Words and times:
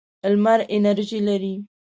لمر 0.33 0.59
انرژي 0.75 1.19
لري. 1.27 1.55